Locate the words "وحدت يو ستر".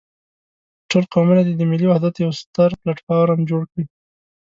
1.87-2.69